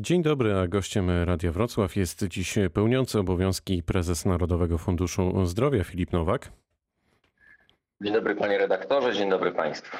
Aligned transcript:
Dzień 0.00 0.22
dobry, 0.22 0.54
a 0.54 0.66
gościem 0.66 1.10
Radia 1.24 1.52
Wrocław 1.52 1.96
jest 1.96 2.24
dziś 2.24 2.54
pełniący 2.72 3.18
obowiązki 3.18 3.82
prezes 3.82 4.24
Narodowego 4.24 4.78
Funduszu 4.78 5.46
Zdrowia 5.46 5.84
Filip 5.84 6.12
Nowak. 6.12 6.52
Dzień 8.02 8.12
dobry 8.12 8.34
panie 8.34 8.58
redaktorze, 8.58 9.14
dzień 9.14 9.30
dobry 9.30 9.52
państwu. 9.52 9.96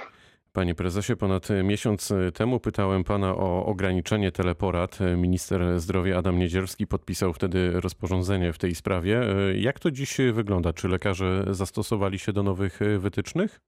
Panie 0.52 0.74
prezesie, 0.74 1.16
ponad 1.16 1.48
miesiąc 1.64 2.12
temu 2.34 2.60
pytałem 2.60 3.04
pana 3.04 3.34
o 3.34 3.66
ograniczenie 3.66 4.32
teleporad. 4.32 4.98
Minister 5.16 5.80
zdrowia 5.80 6.18
Adam 6.18 6.38
Niedzielski 6.38 6.86
podpisał 6.86 7.32
wtedy 7.32 7.80
rozporządzenie 7.80 8.52
w 8.52 8.58
tej 8.58 8.74
sprawie. 8.74 9.20
Jak 9.54 9.78
to 9.78 9.90
dziś 9.90 10.16
wygląda? 10.32 10.72
Czy 10.72 10.88
lekarze 10.88 11.44
zastosowali 11.50 12.18
się 12.18 12.32
do 12.32 12.42
nowych 12.42 12.80
wytycznych? 12.98 13.60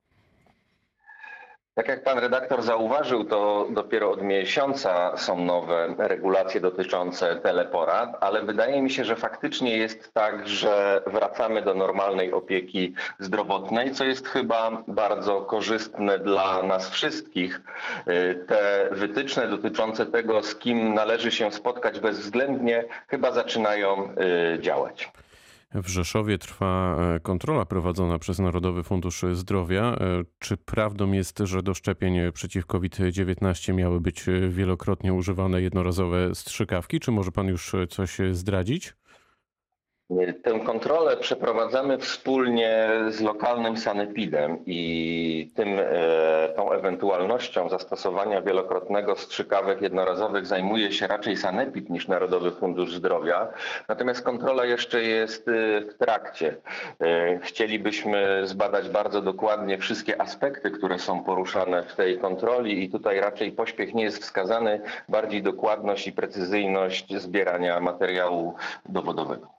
Tak 1.79 1.89
jak 1.89 2.03
pan 2.05 2.19
redaktor 2.19 2.63
zauważył, 2.63 3.25
to 3.25 3.67
dopiero 3.71 4.11
od 4.11 4.23
miesiąca 4.23 5.17
są 5.17 5.45
nowe 5.45 5.95
regulacje 5.99 6.61
dotyczące 6.61 7.37
teleporad, 7.37 8.17
ale 8.21 8.43
wydaje 8.43 8.83
mi 8.83 8.91
się, 8.91 9.05
że 9.05 9.17
faktycznie 9.17 9.77
jest 9.77 10.13
tak, 10.13 10.49
że 10.49 11.03
wracamy 11.07 11.63
do 11.63 11.75
normalnej 11.75 12.33
opieki 12.33 12.95
zdrowotnej, 13.19 13.93
co 13.93 14.05
jest 14.05 14.29
chyba 14.29 14.83
bardzo 14.89 15.41
korzystne 15.41 16.19
dla 16.19 16.63
nas 16.63 16.91
wszystkich. 16.91 17.61
Te 18.47 18.89
wytyczne 18.91 19.49
dotyczące 19.49 20.07
tego, 20.07 20.43
z 20.43 20.55
kim 20.55 20.95
należy 20.95 21.31
się 21.31 21.53
spotkać 21.53 22.01
bezwzględnie, 22.01 22.85
chyba 23.09 23.33
zaczynają 23.33 24.15
y, 24.55 24.59
działać. 24.63 25.11
W 25.75 25.89
Rzeszowie 25.89 26.39
trwa 26.39 26.97
e, 27.17 27.21
kontrola 27.21 27.65
prowadzona 27.65 28.19
przez 28.19 28.39
Narodowy 28.39 28.83
Fundusz 28.83 29.25
Zdrowia. 29.33 29.83
E, 29.83 30.25
czy 30.39 30.57
prawdą 30.57 31.13
jest, 31.13 31.39
że 31.39 31.63
do 31.63 31.75
szczepień 31.75 32.33
przeciw 32.33 32.67
COVID-19 32.67 33.75
miały 33.75 34.01
być 34.01 34.25
wielokrotnie 34.49 35.15
używane 35.15 35.63
jednorazowe 35.63 36.35
strzykawki? 36.35 37.01
Czy 37.01 37.11
może 37.11 37.33
pan 37.33 37.47
już 37.47 37.73
coś 37.89 38.19
zdradzić? 38.33 38.95
Tę 40.43 40.61
kontrolę 40.61 41.17
przeprowadzamy 41.17 41.99
wspólnie 41.99 42.89
z 43.09 43.21
lokalnym 43.21 43.77
sanepidem 43.77 44.59
i 44.67 45.53
tym, 45.55 45.69
e, 45.69 45.85
ewentualnością 46.99 47.69
zastosowania 47.69 48.43
wielokrotnego 48.43 49.17
strzykawek 49.17 49.83
jednorazowych 49.83 50.47
zajmuje 50.47 50.93
się 50.93 51.07
raczej 51.07 51.37
sanepid 51.37 51.91
niż 51.91 52.09
Narodowy 52.09 52.51
Fundusz 52.51 52.95
Zdrowia. 52.95 53.49
Natomiast 53.89 54.23
kontrola 54.23 54.65
jeszcze 54.65 55.03
jest 55.03 55.49
e, 55.49 55.81
w 55.81 55.95
trakcie. 55.95 56.57
E, 57.01 57.39
chcielibyśmy 57.39 58.41
zbadać 58.45 58.89
bardzo 58.89 59.23
dokładnie 59.23 59.79
wszystkie 59.79 60.21
aspekty, 60.21 60.71
które 60.71 60.99
są 60.99 61.25
poruszane 61.25 61.83
w 61.83 61.97
tej 61.97 62.19
kontroli 62.19 62.85
i 62.85 62.91
tutaj 62.91 63.21
raczej 63.21 63.53
pośpiech 63.53 63.95
nie 63.95 64.03
jest 64.03 64.23
wskazany, 64.23 64.81
bardziej 65.09 65.43
dokładność 65.43 66.07
i 66.07 66.13
precyzyjność 66.13 67.17
zbierania 67.17 67.81
materiału 67.81 68.55
dowodowego. 68.89 69.59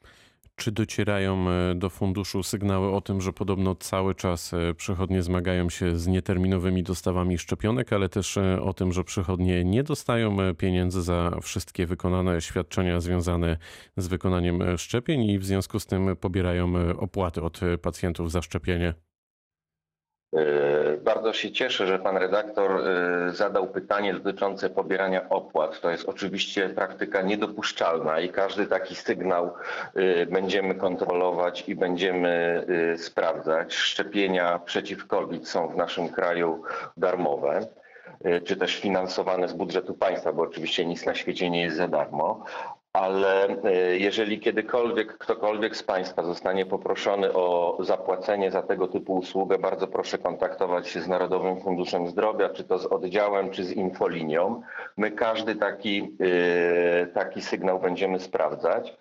Czy 0.59 0.71
docierają 0.71 1.49
e, 1.49 1.75
do 1.75 1.89
funduszu 1.89 2.43
sygnały 2.43 2.91
o 2.91 3.01
tym, 3.01 3.21
że 3.21 3.33
podobno 3.33 3.75
cały 3.75 4.15
czas 4.15 4.53
e, 4.53 4.73
przychodnie 4.73 5.23
zmagają 5.23 5.69
się 5.69 5.95
z 5.95 6.07
nieterminowymi 6.07 6.83
dostawami 6.83 7.37
szczepionek, 7.37 7.93
ale 7.93 8.09
też 8.09 8.37
e, 8.37 8.61
o 8.61 8.73
tym, 8.73 8.91
że 8.91 9.03
przychodnie 9.03 9.63
nie 9.63 9.83
dostają 9.83 10.37
pieniędzy 10.55 11.01
za 11.01 11.31
wszystkie 11.41 11.85
wykonane 11.85 12.41
świadczenia 12.41 12.99
związane 12.99 13.57
z 13.97 14.07
wykonaniem 14.07 14.77
szczepień 14.77 15.23
i 15.23 15.39
w 15.39 15.45
związku 15.45 15.79
z 15.79 15.85
tym 15.85 16.15
pobierają 16.15 16.73
opłaty 16.97 17.41
od 17.41 17.59
pacjentów 17.81 18.31
za 18.31 18.41
szczepienie? 18.41 19.08
E, 20.33 20.97
bardzo 20.97 21.33
się 21.33 21.51
cieszę, 21.51 21.87
że 21.87 21.99
pan 21.99 22.17
redaktor 22.17 22.71
e, 22.71 23.31
zadał 23.31 23.67
pytanie 23.67 24.13
dotyczące 24.13 24.69
pobierania 24.69 25.29
opłat. 25.29 25.81
To 25.81 25.89
jest 25.89 26.09
oczywiście 26.09 26.69
praktyka 26.69 27.21
niedopuszczalna 27.21 28.19
i 28.19 28.29
każdy 28.29 28.65
taki 28.65 28.95
sygnał 28.95 29.53
e, 29.95 30.25
będziemy 30.25 30.75
kontrolować 30.75 31.69
i 31.69 31.75
będziemy 31.75 32.65
sprawdzać. 32.97 33.73
Szczepienia 33.75 34.59
przeciw 34.59 35.07
COVID 35.07 35.47
są 35.47 35.67
w 35.67 35.77
naszym 35.77 36.09
kraju 36.09 36.63
darmowe 36.97 37.67
czy 38.45 38.55
też 38.57 38.75
finansowane 38.79 39.47
z 39.47 39.53
budżetu 39.53 39.93
państwa, 39.93 40.33
bo 40.33 40.41
oczywiście 40.41 40.85
nic 40.85 41.05
na 41.05 41.15
świecie 41.15 41.49
nie 41.49 41.61
jest 41.61 41.77
za 41.77 41.87
darmo, 41.87 42.45
ale 42.93 43.47
e, 43.63 43.97
jeżeli 43.97 44.39
kiedykolwiek 44.39 45.17
ktokolwiek 45.17 45.77
z 45.77 45.83
Państwa 45.83 46.23
zostanie 46.23 46.65
poproszony 46.65 47.33
o 47.33 47.77
zapłacenie 47.79 48.51
za 48.51 48.61
tego 48.61 48.87
typu 48.87 49.15
usługę, 49.15 49.57
bardzo 49.57 49.87
proszę 49.87 50.17
kontaktować 50.17 50.87
się 50.87 51.01
z 51.01 51.07
Narodowym 51.07 51.61
Funduszem 51.61 52.07
Zdrowia, 52.07 52.49
czy 52.49 52.63
to 52.63 52.79
z 52.79 52.85
oddziałem, 52.85 53.49
czy 53.49 53.63
z 53.63 53.71
infolinią. 53.71 54.61
My 54.97 55.11
każdy 55.11 55.55
taki, 55.55 56.17
e, 57.01 57.07
taki 57.07 57.41
sygnał 57.41 57.79
będziemy 57.79 58.19
sprawdzać. 58.19 58.97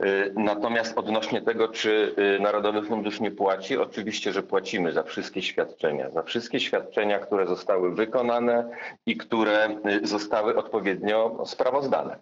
E, 0.00 0.04
natomiast 0.34 0.98
odnośnie 0.98 1.42
tego, 1.42 1.68
czy 1.68 2.14
Narodowy 2.40 2.82
Fundusz 2.82 3.20
nie 3.20 3.30
płaci, 3.30 3.76
oczywiście, 3.76 4.32
że 4.32 4.42
płacimy 4.42 4.92
za 4.92 5.02
wszystkie 5.02 5.42
świadczenia, 5.42 6.10
za 6.10 6.22
wszystkie 6.22 6.60
świadczenia, 6.60 7.18
które 7.18 7.46
zostały 7.46 7.94
wykonane 7.94 8.68
i 9.06 9.16
które 9.16 9.68
zostały 10.02 10.56
odpowiednio 10.56 11.42
sprawozdane. 11.46 12.18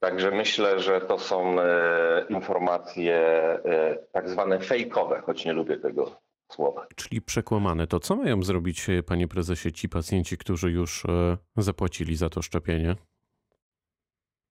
Także 0.00 0.30
myślę, 0.30 0.80
że 0.80 1.00
to 1.00 1.18
są 1.18 1.60
e, 1.60 2.26
informacje 2.28 3.16
e, 3.16 3.98
tak 4.12 4.28
zwane 4.28 4.60
fejkowe, 4.60 5.22
choć 5.26 5.44
nie 5.44 5.52
lubię 5.52 5.76
tego 5.76 6.20
słowa. 6.52 6.86
Czyli 6.96 7.22
przekłamane. 7.22 7.86
To 7.86 8.00
co 8.00 8.16
mają 8.16 8.42
zrobić, 8.42 8.90
e, 8.90 9.02
panie 9.02 9.28
prezesie, 9.28 9.72
ci 9.72 9.88
pacjenci, 9.88 10.38
którzy 10.38 10.70
już 10.70 11.04
zapłacili 11.56 12.16
za 12.16 12.28
to 12.28 12.42
szczepienie? 12.42 12.96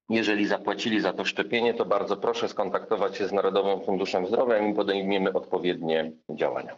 Jeżeli 0.09 0.47
zapłacili 0.47 1.01
za 1.01 1.13
to 1.13 1.25
szczepienie, 1.25 1.73
to 1.73 1.85
bardzo 1.85 2.17
proszę 2.17 2.49
skontaktować 2.49 3.17
się 3.17 3.27
z 3.27 3.31
Narodowym 3.31 3.85
Funduszem 3.85 4.27
Zdrowia 4.27 4.57
i 4.57 4.73
podejmiemy 4.73 5.33
odpowiednie 5.33 6.11
działania. 6.29 6.77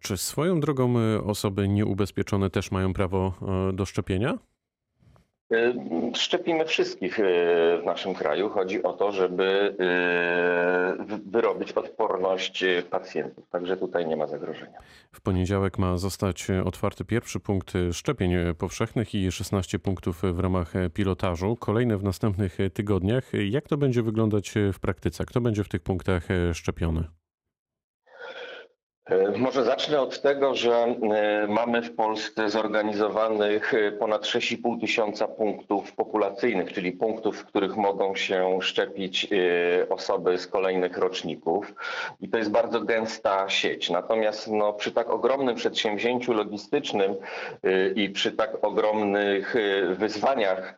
Czy 0.00 0.16
swoją 0.16 0.60
drogą 0.60 0.94
osoby 1.26 1.68
nieubezpieczone 1.68 2.50
też 2.50 2.70
mają 2.70 2.92
prawo 2.92 3.32
do 3.72 3.84
szczepienia? 3.84 4.38
E, 5.52 5.74
szczepimy 6.14 6.64
wszystkich 6.64 7.20
e, 7.20 7.22
w 7.82 7.84
naszym 7.84 8.14
kraju. 8.14 8.48
Chodzi 8.48 8.82
o 8.82 8.92
to, 8.92 9.12
żeby 9.12 9.76
e, 9.80 11.04
wyrobić 11.26 11.72
odporność 11.72 12.64
pacjentów. 12.90 13.48
Także 13.48 13.76
tutaj 13.76 14.06
nie 14.06 14.16
ma 14.16 14.26
zagrożenia. 14.26 14.78
W 15.12 15.20
poniedziałek 15.20 15.78
ma 15.78 15.96
zostać 15.96 16.46
otwarty 16.64 17.04
pierwszy 17.04 17.40
punkt 17.40 17.72
szczepień 17.92 18.32
powszechnych 18.58 19.14
i 19.14 19.32
16 19.32 19.78
punktów 19.78 20.22
w 20.22 20.38
ramach 20.38 20.72
pilotażu. 20.94 21.56
Kolejne 21.56 21.96
w 21.96 22.04
następnych 22.04 22.58
tygodniach. 22.74 23.32
Jak 23.48 23.68
to 23.68 23.76
będzie 23.76 24.02
wyglądać 24.02 24.54
w 24.72 24.80
praktyce? 24.80 25.24
Kto 25.24 25.40
będzie 25.40 25.64
w 25.64 25.68
tych 25.68 25.82
punktach 25.82 26.28
szczepiony? 26.52 27.04
E, 29.10 29.38
może 29.38 29.64
zacznę 29.64 30.00
od 30.00 30.22
tego, 30.22 30.54
że 30.54 30.74
e, 30.74 31.46
mamy 31.48 31.82
w 31.82 31.94
Polsce 31.94 32.50
zorganizowanych 32.50 33.74
e, 33.74 33.92
ponad 33.92 34.22
6,5 34.22 34.80
tysiąca 34.80 35.28
punktów 35.28 35.92
populacyjnych, 35.92 36.72
czyli 36.72 36.92
punktów, 36.92 37.38
w 37.38 37.44
których 37.44 37.76
mogą 37.76 38.14
się 38.14 38.58
szczepić 38.62 39.28
osoby 39.88 40.38
z 40.38 40.46
kolejnych 40.46 40.98
roczników. 40.98 41.74
I 42.20 42.28
to 42.28 42.38
jest 42.38 42.50
bardzo 42.50 42.80
gęsta 42.80 43.48
sieć. 43.48 43.90
Natomiast 43.90 44.50
no, 44.50 44.72
przy 44.72 44.92
tak 44.92 45.10
ogromnym 45.10 45.54
przedsięwzięciu 45.54 46.32
logistycznym 46.32 47.14
i 47.94 48.10
przy 48.10 48.32
tak 48.32 48.64
ogromnych 48.64 49.54
wyzwaniach 49.90 50.74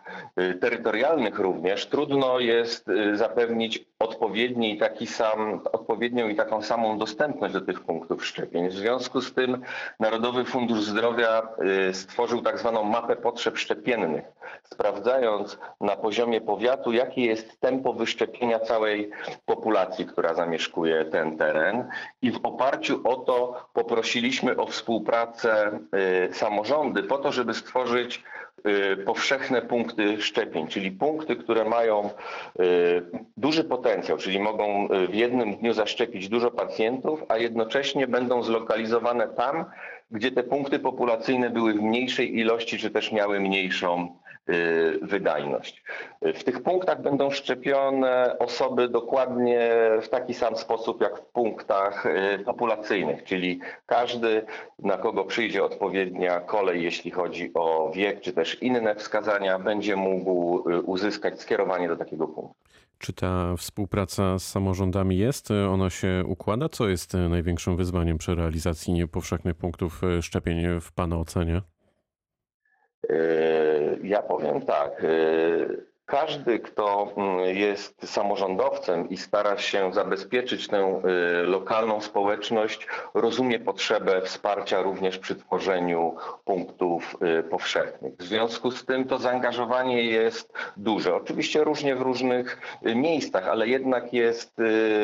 terytorialnych 0.61 1.39
również, 1.39 1.87
trudno 1.87 2.41
jest 2.41 2.91
zapewnić 3.13 3.85
odpowiedni 3.99 4.79
taki 4.79 5.07
sam, 5.07 5.61
odpowiednią 5.73 6.29
i 6.29 6.35
taką 6.35 6.63
samą 6.63 6.99
dostępność 6.99 7.55
do 7.55 7.61
tych 7.61 7.81
punktów 7.81 8.16
szczepień. 8.25 8.69
W 8.69 8.73
związku 8.73 9.21
z 9.21 9.35
tym 9.35 9.63
Narodowy 10.01 10.45
Fundusz 10.45 10.85
Zdrowia 10.85 11.49
y, 11.89 11.95
stworzył 11.95 12.43
tak 12.43 12.59
zwaną 12.59 12.83
mapę 12.85 13.17
potrzeb 13.17 13.59
szczepiennych, 13.59 14.25
sprawdzając 14.63 15.59
na 15.81 15.97
poziomie 15.97 16.41
powiatu, 16.41 16.93
jakie 16.93 17.25
jest 17.25 17.61
tempo 17.61 17.93
wyszczepienia 17.93 18.61
całej 18.61 19.11
populacji, 19.45 20.07
która 20.07 20.35
zamieszkuje 20.35 21.05
ten 21.05 21.39
teren 21.39 21.89
i 22.23 22.33
w 22.33 22.41
oparciu 22.43 23.01
o 23.05 23.17
to 23.17 23.69
poprosiliśmy 23.73 24.57
o 24.57 24.67
współpracę 24.67 25.79
y, 26.31 26.35
samorządy 26.35 27.03
po 27.03 27.19
to, 27.19 27.33
żeby 27.33 27.55
stworzyć 27.55 28.23
powszechne 29.05 29.63
punkty 29.63 30.23
szczepień, 30.23 30.67
czyli 30.67 30.91
punkty, 30.91 31.37
które 31.37 31.65
mają 31.65 32.11
y, 32.61 33.03
duży 33.37 33.65
potencjał, 33.65 34.19
czyli 34.19 34.41
mogą 34.41 34.89
y, 34.93 35.07
w 35.07 35.15
jednym 35.15 35.57
dniu 35.57 35.73
zaszczepić 35.73 36.29
dużo 36.29 36.51
pacjentów, 36.51 37.25
a 37.29 37.37
jednocześnie 37.37 38.07
będą 38.07 38.43
zlokalizowane 38.43 39.29
tam, 39.29 39.65
gdzie 40.11 40.31
te 40.31 40.43
punkty 40.43 40.79
populacyjne 40.79 41.51
były 41.51 41.75
w 41.75 41.83
mniejszej 41.83 42.39
ilości, 42.39 42.79
czy 42.79 42.91
też 42.91 43.13
miały 43.13 43.41
mniejszą 43.41 44.05
y, 44.05 44.26
wydajność. 45.03 45.85
W 46.23 46.45
tych 46.45 46.63
punktach 46.63 47.03
będą 47.03 47.31
szczepione 47.31 48.37
osoby 48.39 48.89
dokładnie 48.89 49.71
w 50.03 50.09
taki 50.09 50.35
sam 50.35 50.57
sposób 50.57 51.01
jak 51.01 51.19
w 51.19 51.27
punktach 51.27 52.07
y, 52.07 52.45
populacyjnych, 52.45 53.25
czyli 53.25 53.61
każdy, 53.87 54.47
na 54.79 54.99
kogo 54.99 55.25
przyjdzie 55.25 55.65
odpowiednia 55.65 56.41
kolej, 56.41 56.83
jeśli 56.83 57.11
chodzi 57.11 57.51
o 57.55 57.91
wiek 57.95 58.21
czy 58.21 58.33
też 58.33 58.63
inne 58.63 58.95
wskazania, 58.95 59.59
będzie 59.59 59.97
mógł 59.97 60.71
y, 60.71 60.83
uzyskać 60.83 61.41
skierowanie 61.41 61.89
do 61.89 61.97
takiego 61.97 62.29
punktu. 62.29 62.55
Czy 62.99 63.13
ta 63.13 63.57
współpraca 63.57 64.39
z 64.39 64.43
samorządami 64.47 65.19
jest? 65.19 65.51
Ona 65.51 65.91
się 65.91 66.25
układa? 66.27 66.69
Co 66.69 66.89
jest 66.89 67.15
największym 67.15 67.77
wyzwaniem 67.77 68.19
przy 68.19 68.35
realizacji 68.35 69.09
powszechnych 69.09 69.55
punktów 69.55 70.01
szczepień 70.21 70.81
w 70.81 70.93
Pana 70.93 71.19
ocenie? 71.19 71.63
Yy, 73.03 73.99
Ja 74.03 74.23
powiem 74.23 74.61
tak. 74.67 75.03
Każdy, 76.07 76.59
kto 76.59 77.13
mm, 77.17 77.57
jest 77.57 78.11
samorządowcem 78.11 79.09
i 79.09 79.17
stara 79.17 79.59
się 79.59 79.93
zabezpieczyć 79.93 80.69
tę 80.69 81.01
yy, 81.05 81.43
lokalną 81.43 82.01
społeczność, 82.01 82.87
rozumie 83.15 83.59
potrzebę 83.59 84.23
wsparcia 84.23 84.83
również 84.83 85.19
przy 85.19 85.37
tworzeniu 85.37 86.17
punktów 86.45 87.17
yy, 87.21 87.43
powszechnych. 87.43 88.17
W 88.17 88.23
związku 88.23 88.71
z 88.71 88.85
tym 88.85 89.05
to 89.05 89.19
zaangażowanie 89.19 90.03
jest 90.03 90.53
duże. 90.77 91.15
Oczywiście 91.15 91.65
różnie 91.65 91.97
w 91.97 92.01
różnych 92.01 92.61
yy, 92.83 92.95
miejscach, 92.95 93.49
ale 93.49 93.69
jednak 93.69 94.13
jest 94.13 94.57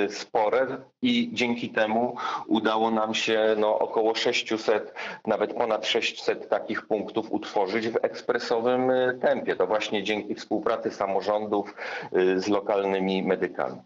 spore 0.09 0.67
i 1.03 1.31
dzięki 1.33 1.71
temu 1.71 2.17
udało 2.47 2.91
nam 2.91 3.15
się 3.15 3.55
no, 3.59 3.79
około 3.79 4.15
600, 4.15 4.95
nawet 5.27 5.55
ponad 5.55 5.87
600 5.87 6.49
takich 6.49 6.87
punktów 6.87 7.33
utworzyć 7.33 7.89
w 7.89 7.97
ekspresowym 8.03 8.91
y, 8.91 9.19
tempie. 9.23 9.57
To 9.57 9.67
właśnie 9.67 10.03
dzięki 10.03 10.35
współpracy 10.35 10.91
samorządów 10.93 11.75
y, 12.17 12.41
z 12.41 12.49
lokalnymi 12.49 13.23
medykami. 13.23 13.81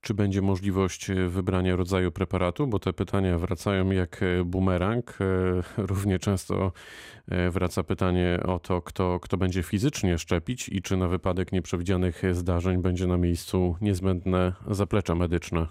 Czy 0.00 0.14
będzie 0.14 0.42
możliwość 0.42 1.10
wybrania 1.28 1.76
rodzaju 1.76 2.12
preparatu? 2.12 2.66
Bo 2.66 2.78
te 2.78 2.92
pytania 2.92 3.38
wracają 3.38 3.90
jak 3.90 4.20
bumerang. 4.44 5.18
E, 5.20 5.24
Równie 5.90 6.18
często 6.18 6.72
wraca 7.50 7.82
pytanie 7.82 8.40
o 8.46 8.58
to, 8.58 8.82
kto, 8.82 9.20
kto 9.20 9.36
będzie 9.36 9.62
fizycznie 9.62 10.18
szczepić 10.18 10.68
i 10.68 10.82
czy 10.82 10.96
na 10.96 11.08
wypadek 11.08 11.52
nieprzewidzianych 11.52 12.22
zdarzeń 12.32 12.82
będzie 12.82 13.06
na 13.06 13.16
miejscu 13.16 13.76
niezbędne 13.80 14.52
zaplecze 14.70 15.14
medyczne. 15.14 15.66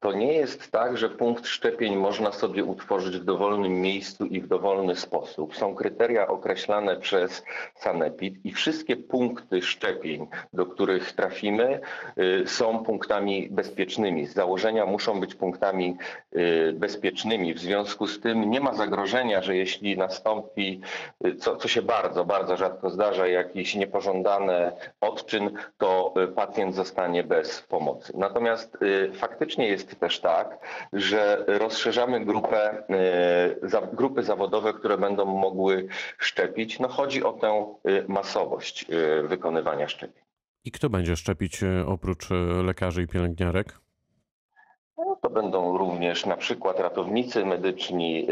To 0.00 0.12
nie 0.12 0.32
jest 0.32 0.70
tak, 0.70 0.98
że 0.98 1.08
punkt 1.08 1.46
szczepień 1.46 1.96
można 1.96 2.32
sobie 2.32 2.64
utworzyć 2.64 3.16
w 3.16 3.24
dowolnym 3.24 3.72
miejscu 3.72 4.26
i 4.26 4.40
w 4.40 4.46
dowolny 4.48 4.96
sposób. 4.96 5.56
Są 5.56 5.74
kryteria 5.74 6.28
określane 6.28 6.96
przez 6.96 7.44
Sanepid 7.74 8.34
i 8.44 8.52
wszystkie 8.52 8.96
punkty 8.96 9.62
szczepień, 9.62 10.26
do 10.52 10.66
których 10.66 11.12
trafimy, 11.12 11.80
y, 12.18 12.46
są 12.46 12.84
punktami 12.84 13.48
bezpiecznymi. 13.50 14.26
Z 14.26 14.34
założenia 14.34 14.86
muszą 14.86 15.20
być 15.20 15.34
punktami 15.34 15.96
y, 16.36 16.72
bezpiecznymi. 16.72 17.54
W 17.54 17.58
związku 17.58 18.06
z 18.06 18.20
tym 18.20 18.50
nie 18.50 18.60
ma 18.60 18.74
zagrożenia, 18.74 19.42
że 19.42 19.56
jeśli 19.56 19.96
nastąpi, 19.96 20.80
y, 21.26 21.34
co, 21.34 21.56
co 21.56 21.68
się 21.68 21.82
bardzo, 21.82 22.24
bardzo 22.24 22.56
rzadko 22.56 22.90
zdarza, 22.90 23.26
jakiś 23.26 23.74
niepożądany 23.74 24.72
odczyn, 25.00 25.50
to 25.78 26.14
pacjent 26.34 26.74
zostanie 26.74 27.24
bez 27.24 27.62
pomocy. 27.62 28.12
Natomiast 28.16 28.78
faktycznie 29.14 29.68
jest 29.68 29.87
też 29.96 30.20
tak, 30.20 30.58
że 30.92 31.44
rozszerzamy 31.46 32.24
grupę, 32.24 32.82
za, 33.62 33.80
grupy 33.80 34.22
zawodowe, 34.22 34.74
które 34.74 34.98
będą 34.98 35.24
mogły 35.24 35.88
szczepić. 36.18 36.78
No 36.80 36.88
chodzi 36.88 37.24
o 37.24 37.32
tę 37.32 37.74
y, 37.88 38.04
masowość 38.08 38.86
y, 38.90 39.28
wykonywania 39.28 39.88
szczepień. 39.88 40.22
I 40.64 40.70
kto 40.70 40.90
będzie 40.90 41.16
szczepić 41.16 41.62
e, 41.62 41.86
oprócz 41.86 42.30
e, 42.30 42.34
lekarzy 42.62 43.02
i 43.02 43.06
pielęgniarek? 43.06 43.80
No, 44.98 45.18
to 45.22 45.30
będą 45.30 45.78
również 45.78 46.26
na 46.26 46.36
przykład 46.36 46.80
ratownicy 46.80 47.44
medyczni, 47.44 48.26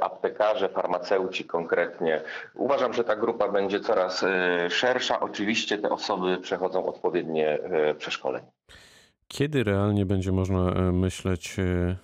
aptekarze, 0.00 0.68
farmaceuci 0.68 1.44
konkretnie. 1.44 2.20
Uważam, 2.54 2.92
że 2.92 3.04
ta 3.04 3.16
grupa 3.16 3.48
będzie 3.48 3.80
coraz 3.80 4.24
szersza. 4.68 5.20
Oczywiście 5.20 5.78
te 5.78 5.90
osoby 5.90 6.38
przechodzą 6.38 6.86
odpowiednie 6.86 7.58
przeszkolenie. 7.98 8.46
Kiedy 9.28 9.64
realnie 9.64 10.06
będzie 10.06 10.32
można 10.32 10.72
e, 10.72 10.92
myśleć 10.92 11.58
e, 11.58 11.96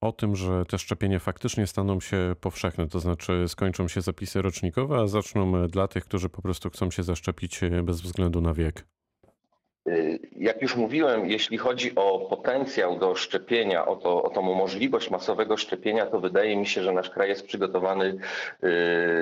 o 0.00 0.12
tym, 0.12 0.36
że 0.36 0.64
te 0.64 0.78
szczepienia 0.78 1.18
faktycznie 1.18 1.66
staną 1.66 2.00
się 2.00 2.34
powszechne? 2.40 2.88
To 2.88 3.00
znaczy 3.00 3.44
skończą 3.48 3.88
się 3.88 4.00
zapisy 4.00 4.42
rocznikowe, 4.42 4.96
a 4.96 5.06
zaczną 5.06 5.56
e, 5.56 5.68
dla 5.68 5.88
tych, 5.88 6.04
którzy 6.04 6.28
po 6.28 6.42
prostu 6.42 6.70
chcą 6.70 6.90
się 6.90 7.02
zaszczepić 7.02 7.60
bez 7.82 8.00
względu 8.00 8.40
na 8.40 8.54
wiek. 8.54 8.84
Jak 10.36 10.62
już 10.62 10.76
mówiłem, 10.76 11.30
jeśli 11.30 11.58
chodzi 11.58 11.94
o 11.94 12.18
potencjał 12.18 12.98
do 12.98 13.14
szczepienia, 13.14 13.86
o, 13.86 13.96
to, 13.96 14.22
o 14.22 14.30
tą 14.30 14.42
możliwość 14.42 15.10
masowego 15.10 15.56
szczepienia, 15.56 16.06
to 16.06 16.20
wydaje 16.20 16.56
mi 16.56 16.66
się, 16.66 16.82
że 16.82 16.92
nasz 16.92 17.10
kraj 17.10 17.28
jest 17.28 17.46
przygotowany 17.46 18.18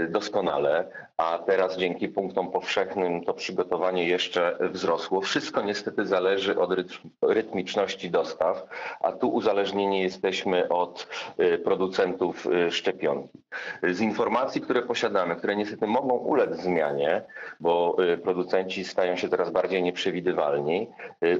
doskonale, 0.08 0.88
a 1.16 1.38
teraz 1.38 1.78
dzięki 1.78 2.08
punktom 2.08 2.50
powszechnym 2.50 3.24
to 3.24 3.34
przygotowanie 3.34 4.08
jeszcze 4.08 4.58
wzrosło. 4.60 5.20
Wszystko 5.20 5.62
niestety 5.62 6.06
zależy 6.06 6.58
od 6.58 6.72
rytm, 6.72 7.08
rytmiczności 7.22 8.10
dostaw, 8.10 8.66
a 9.00 9.12
tu 9.12 9.28
uzależnieni 9.28 10.02
jesteśmy 10.02 10.68
od 10.68 11.08
y, 11.40 11.58
producentów 11.58 12.46
y, 12.46 12.70
szczepionki. 12.70 13.38
Z 13.82 14.00
informacji, 14.00 14.60
które 14.60 14.82
posiadamy, 14.82 15.36
które 15.36 15.56
niestety 15.56 15.86
mogą 15.86 16.14
ulec 16.14 16.56
zmianie, 16.56 17.22
bo 17.60 17.96
y, 18.12 18.18
producenci 18.18 18.84
stają 18.84 19.16
się 19.16 19.28
coraz 19.28 19.50
bardziej 19.50 19.82
nieprzewidywalni, 19.82 20.88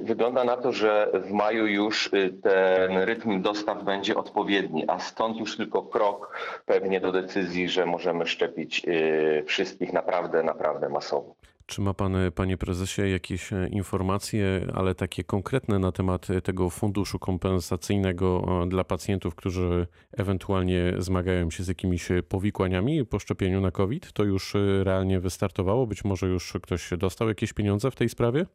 wygląda 0.01 0.43
na 0.43 0.57
to, 0.57 0.71
że 0.71 1.11
w 1.13 1.31
maju 1.31 1.67
już 1.67 2.11
ten 2.43 2.97
rytm 2.97 3.41
dostaw 3.41 3.83
będzie 3.83 4.15
odpowiedni, 4.15 4.83
a 4.87 4.99
stąd 4.99 5.37
już 5.37 5.57
tylko 5.57 5.83
krok 5.83 6.37
pewnie 6.65 6.99
do 6.99 7.11
decyzji, 7.11 7.69
że 7.69 7.85
możemy 7.85 8.25
szczepić 8.27 8.85
y, 8.87 9.43
wszystkich 9.67 9.93
naprawdę, 9.93 10.43
naprawdę 10.43 10.89
masowo. 10.89 11.35
Czy 11.65 11.81
ma 11.81 11.93
pan, 11.93 12.15
panie 12.35 12.57
prezesie, 12.57 13.01
jakieś 13.01 13.53
e, 13.53 13.67
informacje, 13.67 14.67
ale 14.73 14.95
takie 14.95 15.23
konkretne 15.23 15.79
na 15.79 15.91
temat 15.91 16.27
tego 16.43 16.69
funduszu 16.69 17.19
kompensacyjnego 17.19 18.45
dla 18.67 18.83
pacjentów, 18.83 19.35
którzy 19.35 19.87
ewentualnie 20.17 20.93
zmagają 20.97 21.51
się 21.51 21.63
z 21.63 21.67
jakimiś 21.67 22.09
powikłaniami 22.29 23.05
po 23.05 23.19
szczepieniu 23.19 23.61
na 23.61 23.71
COVID? 23.71 24.13
To 24.13 24.23
już 24.23 24.55
e, 24.55 24.83
realnie 24.83 25.19
wystartowało? 25.19 25.87
Być 25.87 26.03
może 26.03 26.27
już 26.27 26.53
ktoś 26.63 26.89
dostał 26.97 27.27
jakieś 27.27 27.53
pieniądze 27.53 27.91
w 27.91 27.95
tej 27.95 28.09
sprawie? 28.09 28.45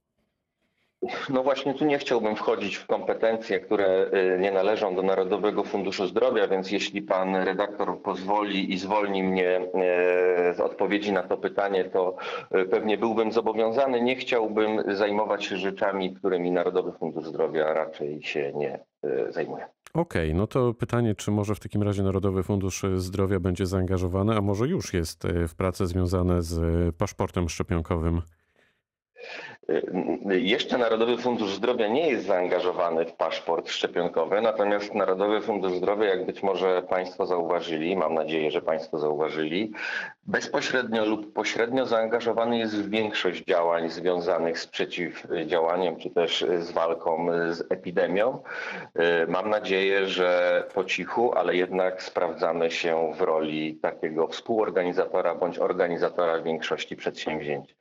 No 1.31 1.43
właśnie 1.43 1.75
tu 1.75 1.84
nie 1.84 1.99
chciałbym 1.99 2.37
wchodzić 2.37 2.76
w 2.76 2.87
kompetencje, 2.87 3.60
które 3.60 4.10
y, 4.34 4.38
nie 4.40 4.52
należą 4.52 4.94
do 4.94 5.02
Narodowego 5.02 5.64
Funduszu 5.64 6.06
Zdrowia, 6.06 6.49
więc 6.49 6.70
jeśli 6.70 7.02
pan 7.02 7.37
redaktor 7.37 8.02
pozwoli 8.02 8.72
i 8.72 8.78
zwolni 8.78 9.22
mnie 9.22 9.60
y, 9.60 10.54
z 10.54 10.60
odpowiedzi 10.60 11.12
na 11.12 11.22
to 11.22 11.37
pytanie, 11.37 11.84
to 11.84 12.16
y, 12.56 12.64
pewnie 12.64 12.99
byłbym 12.99 13.32
zobowiązany. 13.32 14.00
Nie 14.00 14.16
chciałbym 14.16 14.94
zajmować 14.97 15.44
się 15.44 15.56
rzeczami, 15.56 16.14
którymi 16.14 16.50
Narodowy 16.50 16.92
Fundusz 16.92 17.25
Zdrowia 17.25 17.73
raczej 17.73 18.23
się 18.23 18.52
nie 18.54 18.80
zajmuje. 19.28 19.66
Okej, 19.94 20.35
no 20.35 20.47
to 20.47 20.75
pytanie, 20.75 21.14
czy 21.14 21.30
może 21.30 21.54
w 21.54 21.61
takim 21.61 21.82
razie 21.82 22.02
Narodowy 22.02 22.42
Fundusz 22.42 22.82
Zdrowia 22.97 23.40
będzie 23.40 23.66
zaangażowany, 23.66 24.37
a 24.37 24.40
może 24.40 24.66
już 24.66 24.94
jest 24.94 25.26
w 25.49 25.54
prace 25.54 25.87
związane 25.87 26.42
z 26.42 26.61
paszportem 26.97 27.49
szczepionkowym? 27.49 28.23
Y, 29.71 30.41
Jeszcze 30.41 30.79
Narodowy 30.79 31.17
Fundusz 31.17 31.55
Zdrowia 31.55 31.88
nie 31.88 32.11
jest 32.11 32.26
zaangażowany 32.26 33.05
w 33.05 33.12
paszport 33.12 33.69
szczepionkowy, 33.71 34.41
natomiast 34.41 34.95
Narodowy 34.95 35.41
Fundusz 35.41 35.73
Zdrowia, 35.73 36.05
jak 36.05 36.26
być 36.26 36.43
może 36.43 36.83
Państwo 36.83 37.26
zauważyli, 37.26 37.97
mam 37.97 38.14
nadzieję, 38.14 38.50
że 38.50 38.62
Państwo 38.62 38.99
zauważyli, 38.99 39.73
bezpośrednio 40.26 41.05
lub 41.05 41.33
pośrednio 41.33 41.87
zaangażowany 41.87 42.59
jest 42.59 42.76
w 42.76 42.91
większość 42.91 43.45
działań 43.45 43.88
związanych 43.91 44.59
z 44.59 44.67
przeciwdziałaniem 44.67 45.97
czy 45.97 46.11
też 46.11 46.45
z 46.59 46.71
walką 46.71 47.26
z 47.50 47.73
epidemią. 47.73 48.43
Y, 49.25 49.26
Mam 49.29 49.50
nadzieję, 49.50 50.07
że 50.07 50.62
po 50.75 50.85
cichu, 50.85 51.33
ale 51.35 51.57
jednak 51.57 52.02
sprawdzamy 52.02 52.71
się 52.71 53.12
w 53.17 53.21
roli 53.21 53.75
takiego 53.75 54.26
współorganizatora 54.29 55.35
bądź 55.35 55.59
organizatora 55.59 56.41
większości 56.41 56.97
przedsięwzięć. 56.97 57.75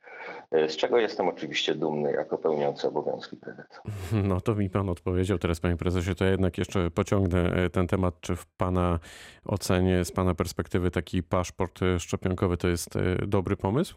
Y, 0.54 0.68
Z 0.68 0.76
czego 0.76 0.98
jestem 0.98 1.28
oczywiście 1.28 1.74
dumny 1.74 2.12
jako 2.12 2.38
pełniący 2.38 2.88
obowiązki 2.88 3.36
prezesa. 3.36 3.82
No 4.28 4.40
to 4.40 4.54
mi 4.54 4.70
pan 4.70 4.88
odpowiedział 4.88 5.38
teraz, 5.38 5.60
panie 5.60 5.76
prezesie, 5.76 6.14
to 6.14 6.24
ja 6.24 6.30
jednak 6.30 6.58
jeszcze 6.58 6.90
pociągnę 6.90 7.52
e, 7.52 7.70
ten 7.70 7.86
temat. 7.86 8.20
Czy 8.20 8.36
w 8.36 8.46
pana 8.46 8.98
ocenie, 9.44 10.04
z 10.04 10.12
pana 10.12 10.34
perspektywy 10.34 10.90
taki 10.90 11.22
paszport 11.22 11.82
e, 11.82 12.00
szczepionkowy 12.00 12.56
to 12.56 12.68
jest 12.68 12.96
e, 12.96 13.26
dobry 13.26 13.56
pomysł? 13.56 13.96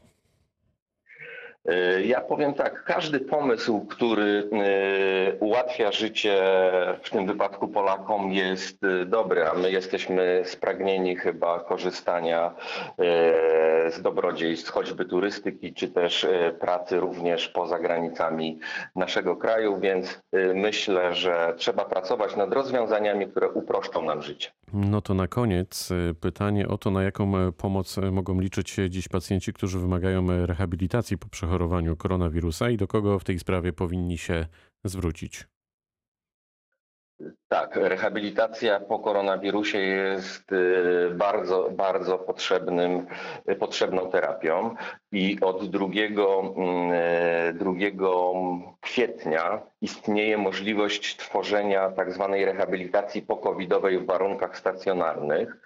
Y, 1.70 2.06
Ja 2.06 2.22
powiem 2.22 2.54
tak, 2.54 2.84
każdy 2.84 3.20
pomysł, 3.20 3.86
który 3.86 4.50
y, 5.34 5.38
ułatwia 5.40 5.92
życie 5.92 6.42
w 7.04 7.10
tym 7.10 7.28
wypadku 7.28 7.68
Polakom 7.68 8.32
jest 8.34 8.84
y, 8.84 9.06
dobry, 9.06 9.48
a 9.48 9.54
my 9.54 9.72
jesteśmy 9.72 10.42
spragnieni 10.46 11.16
chyba 11.16 11.60
korzystania 11.60 12.56
z 13.90 14.02
dobrodziejstw 14.02 14.72
choćby 14.72 15.06
turystyki, 15.06 15.74
czy 15.74 15.88
też 15.88 16.28
pracy 16.60 17.00
również 17.00 17.50
poza 17.50 17.80
granicami 17.80 18.60
naszego 18.96 19.36
kraju, 19.36 19.80
więc 19.80 20.22
myślę, 20.54 21.14
że 21.14 21.54
trzeba 21.58 21.86
pracować 21.86 22.36
nad 22.36 22.54
rozwiązaniami, 22.54 23.28
które 23.28 23.50
uproszczą 23.50 24.02
nam 24.02 24.22
życie. 24.22 24.50
No 24.74 25.02
to 25.02 25.14
na 25.14 25.28
koniec 25.28 25.90
pytanie 26.22 26.68
o 26.68 26.78
to, 26.78 26.92
na 26.92 27.04
jaką 27.04 27.38
e, 27.38 27.52
pomoc 27.52 27.98
e, 27.98 28.12
mogą 28.12 28.40
liczyć 28.40 28.76
dziś 28.90 29.08
pacjenci, 29.08 29.54
którzy 29.54 29.80
wymagają 29.80 30.32
e, 30.32 30.46
rehabilitacji 30.46 31.18
po 31.18 31.28
przechorowaniu 31.56 31.98
koronawirusa 31.98 32.70
i 32.70 32.78
do 32.78 32.88
kogo 32.88 33.20
w 33.20 33.24
tej 33.24 33.40
sprawie 33.40 33.74
powinni 33.74 34.18
się 34.18 34.48
zwrócić. 34.84 35.48
Tak, 37.48 37.76
rehabilitacja 37.76 38.80
po 38.80 39.00
koronawirusie 39.00 39.78
jest 39.78 40.52
y, 40.52 41.10
bardzo, 41.16 41.70
bardzo 41.72 42.18
potrzebnym, 42.18 43.08
y, 43.50 43.56
potrzebną 43.56 44.12
terapią 44.12 44.76
i 45.12 45.38
od 45.42 45.70
2, 45.70 45.86
mm, 46.58 46.92
e, 46.94 47.54
2 47.54 48.76
kwietnia 48.82 49.62
istnieje 49.82 50.38
możliwość 50.38 51.18
tworzenia 51.18 51.92
tak 51.92 52.12
zwanej 52.12 52.46
rehabilitacji 52.46 53.22
pokowidowej 53.22 54.00
w 54.00 54.06
warunkach 54.06 54.58
stacjonarnych. 54.58 55.58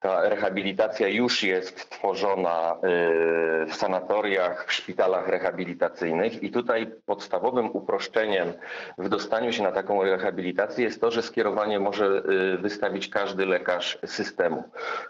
Ta 0.00 0.28
rehabilitacja 0.28 1.08
już 1.08 1.42
jest 1.42 1.90
tworzona 1.90 2.74
y, 2.74 3.66
w 3.66 3.74
sanatoriach, 3.74 4.66
w 4.66 4.72
szpitalach 4.72 5.28
rehabilitacyjnych 5.28 6.42
i 6.42 6.50
tutaj 6.50 6.90
podstawowym 7.06 7.70
uproszczeniem 7.72 8.52
w 8.98 9.08
dostaniu 9.08 9.52
się 9.52 9.62
na 9.62 9.72
taką 9.72 10.02
rehabilitację 10.02 10.84
jest 10.84 11.00
to, 11.00 11.10
że 11.12 11.22
skierowanie 11.22 11.80
może 11.80 12.22
y, 12.54 12.58
wystawić 12.58 13.08
każdy 13.08 13.46
lekarz 13.46 13.98
systemu. 14.06 14.64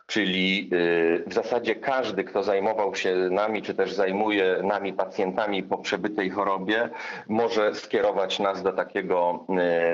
Czyli 0.06 0.71
y, 0.73 1.25
w 1.26 1.35
zasadzie 1.35 1.75
każdy, 1.75 2.25
kto 2.25 2.42
zajmował 2.42 2.94
się 2.94 3.14
nami, 3.14 3.62
czy 3.62 3.75
też 3.75 3.92
zajmuje 3.92 4.59
nami 4.62 4.92
pacjentami 4.92 5.62
po 5.62 5.78
przebytej 5.78 6.30
chorobie, 6.30 6.88
może 7.28 7.75
skierować 7.75 8.38
nas 8.38 8.62
do 8.62 8.73
takiego, 8.73 9.47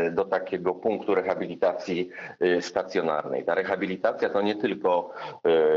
y, 0.06 0.10
do 0.10 0.24
takiego 0.24 0.74
punktu 0.74 1.14
rehabilitacji 1.14 2.10
stacjonarnej. 2.60 3.44
Ta 3.44 3.54
rehabilitacja 3.54 4.30
to 4.30 4.42
nie 4.42 4.54
tylko 4.54 5.14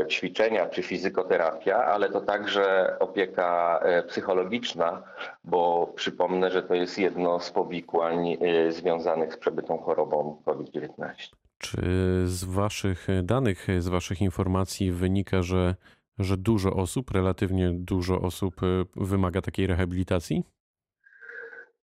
ćwiczenia 0.08 0.66
czy 0.66 0.82
fizykoterapia, 0.82 1.84
ale 1.84 2.08
to 2.08 2.20
także 2.20 2.96
opieka 2.98 3.80
psychologiczna, 4.08 5.02
bo 5.44 5.92
przypomnę, 5.94 6.50
że 6.50 6.62
to 6.62 6.74
jest 6.74 6.98
jedno 6.98 7.40
z 7.40 7.50
powikłań 7.50 8.36
związanych 8.68 9.34
z 9.34 9.36
przebytą 9.36 9.78
chorobą 9.78 10.21
COVID-19. 10.44 11.32
Czy 11.58 11.80
z 12.26 12.44
waszych 12.44 13.06
danych, 13.22 13.66
z 13.78 13.88
waszych 13.88 14.20
informacji 14.20 14.92
wynika, 14.92 15.42
że, 15.42 15.74
że 16.18 16.36
dużo 16.36 16.72
osób, 16.72 17.10
relatywnie 17.10 17.70
dużo 17.74 18.20
osób 18.20 18.62
e, 18.62 18.66
wymaga 18.96 19.42
takiej 19.42 19.66
rehabilitacji? 19.66 20.44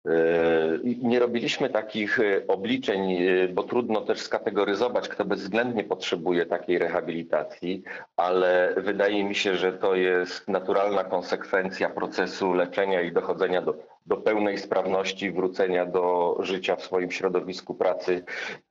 Yy, 0.04 0.97
Nie 1.02 1.19
robiliśmy 1.19 1.71
takich 1.71 2.19
y, 2.19 2.47
obliczeń, 2.49 3.19
bo 3.54 3.62
trudno 3.62 4.00
też 4.00 4.21
skategoryzować, 4.21 5.09
kto 5.09 5.25
bezwzględnie 5.25 5.85
potrzebuje 5.85 6.47
takiej 6.47 6.78
rehabilitacji, 6.78 7.83
ale 8.16 8.75
wydaje 8.76 9.25
mi 9.25 9.35
się, 9.35 9.57
że 9.57 9.73
to 9.73 9.95
jest 9.95 10.49
naturalna 10.49 11.04
konsekwencja 11.04 11.90
procesu 11.90 12.52
leczenia 12.52 13.02
i 13.02 13.12
dochodzenia 13.12 13.62
do, 13.62 13.75
do 14.07 14.17
pełnej 14.17 14.59
sprawności, 14.59 15.31
wrócenia 15.31 15.87
do 15.87 16.37
życia 16.41 16.77
w 16.77 16.83
swoim 16.83 17.11
środowisku 17.11 17.75
pracy 17.75 18.25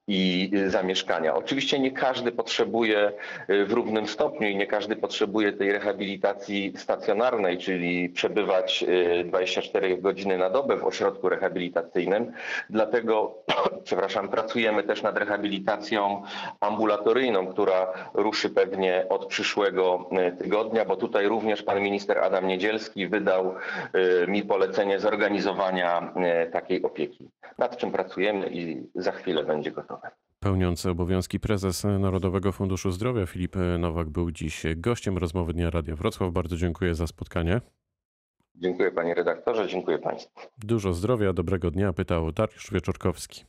i 0.08 0.52
y, 0.54 0.70
zamieszkania. 0.70 1.36
Oczywiście 1.36 1.80
nie 1.80 1.92
każdy 1.92 2.32
potrzebuje 2.32 3.12
y, 3.50 3.66
w 3.66 3.72
równym 3.72 4.08
stopniu 4.08 4.48
i 4.48 4.56
nie 4.56 4.68
każdy 4.68 4.96
potrzebuje 4.96 5.54
tej 5.54 5.72
rehabilitacji 5.72 6.74
stacjonarnej, 6.78 7.58
czyli 7.58 8.10
przebywać 8.10 8.86
y, 9.22 9.24
24 9.24 9.98
godziny 9.98 10.38
na 10.38 10.50
dobę 10.50 10.78
w 10.78 10.84
ośrodku 10.84 11.30
rehabilitacyjnym. 11.30 12.32
Dlatego, 12.70 13.36
przepraszam, 13.84 14.30
pracujemy 14.30 14.84
też 14.84 15.02
nad 15.02 15.18
rehabilitacją 15.18 16.24
ambulatoryjną, 16.60 17.48
która 17.48 17.94
ruszy 18.13 18.50
pewnie 18.50 19.06
od 19.10 19.25
przyszłego 19.25 20.10
y, 20.28 20.38
tygodnia, 20.38 20.86
bo 20.86 20.96
tutaj 20.96 21.28
również 21.28 21.63
pan 21.63 21.82
minister 21.82 22.20
Adam 22.20 22.48
Niedzielski 22.48 23.08
wydał 23.08 23.56
y, 24.25 24.28
mi 24.28 24.44
polecenie 24.44 25.00
zorganizowania 25.00 25.23
y, 25.27 26.51
takiej 26.51 26.84
opieki. 26.84 27.30
Nad 27.58 27.77
czym 27.77 27.92
pracujemy 27.92 28.50
i 28.50 28.89
za 28.96 29.12
chwilę 29.12 29.44
będzie 29.44 29.72
gotowe. 29.72 30.10
Pełniący 30.39 30.89
obowiązki 30.89 31.39
prezes 31.39 31.84
Narodowego 31.84 32.51
Funduszu 32.51 32.92
Zdrowia 32.92 33.25
Filip 33.25 33.56
Nowak 33.80 34.10
był 34.10 34.32
dziś 34.32 34.63
gościem 34.75 35.18
rozmowy 35.18 35.53
Dnia 35.53 35.70
Radia 35.70 35.96
Wrocław. 35.96 36.32
Bardzo 36.32 36.58
dziękuję 36.58 36.96
za 36.96 37.08
spotkanie. 37.08 37.62
Dziękuję 38.56 38.92
panie 38.92 39.13
redaktorze, 39.13 39.68
dziękuję 39.68 40.00
państwu. 40.00 40.39
Dużo 40.58 40.94
zdrowia, 40.94 41.34
dobrego 41.34 41.72
dnia, 41.72 41.94
pytał 41.94 42.32
Dariusz 42.32 42.72
Wieczorkowski. 42.72 43.46